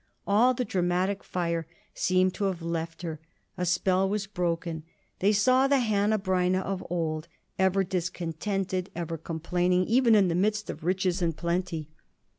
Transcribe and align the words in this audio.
All 0.25 0.55
the 0.55 0.65
dramatic 0.65 1.23
fire 1.23 1.67
seemed 1.93 2.33
to 2.33 2.45
have 2.45 2.63
left 2.63 3.03
her. 3.03 3.19
The 3.55 3.67
spell 3.67 4.09
was 4.09 4.25
broken. 4.25 4.81
They 5.19 5.31
saw 5.31 5.67
the 5.67 5.75
Hanneh 5.77 6.17
Breineh 6.17 6.59
of 6.63 6.83
old, 6.89 7.27
ever 7.59 7.83
discontented, 7.83 8.89
ever 8.95 9.19
complaining 9.19 9.85
even 9.85 10.15
in 10.15 10.27
the 10.27 10.33
midst 10.33 10.71
of 10.71 10.83
riches 10.83 11.21
and 11.21 11.37
plenty. 11.37 11.87